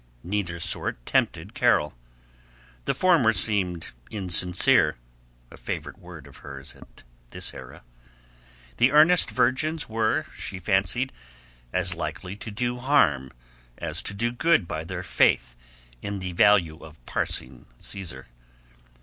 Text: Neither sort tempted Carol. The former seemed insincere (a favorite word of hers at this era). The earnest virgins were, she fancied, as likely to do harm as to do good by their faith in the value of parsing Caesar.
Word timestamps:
Neither 0.23 0.59
sort 0.59 1.05
tempted 1.05 1.53
Carol. 1.53 1.93
The 2.85 2.95
former 2.95 3.33
seemed 3.33 3.91
insincere 4.09 4.95
(a 5.51 5.57
favorite 5.57 5.99
word 5.99 6.25
of 6.25 6.37
hers 6.37 6.73
at 6.75 7.03
this 7.29 7.53
era). 7.53 7.83
The 8.77 8.91
earnest 8.91 9.29
virgins 9.29 9.87
were, 9.87 10.25
she 10.35 10.57
fancied, 10.57 11.13
as 11.71 11.93
likely 11.93 12.35
to 12.37 12.49
do 12.49 12.77
harm 12.79 13.31
as 13.77 14.01
to 14.01 14.15
do 14.15 14.31
good 14.31 14.67
by 14.67 14.83
their 14.85 15.03
faith 15.03 15.55
in 16.01 16.17
the 16.17 16.31
value 16.33 16.77
of 16.83 16.97
parsing 17.05 17.67
Caesar. 17.79 18.25